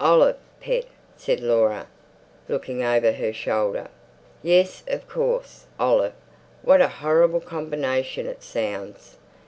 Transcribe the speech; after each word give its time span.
"Olive, 0.00 0.36
pet," 0.60 0.84
said 1.16 1.38
Laura, 1.38 1.86
looking 2.48 2.82
over 2.82 3.12
her 3.12 3.32
shoulder. 3.32 3.86
"Yes, 4.42 4.82
of 4.88 5.08
course, 5.08 5.66
olive. 5.78 6.14
What 6.62 6.80
a 6.80 6.88
horrible 6.88 7.38
combination 7.40 8.26
it 8.26 8.42
sounds. 8.42 9.16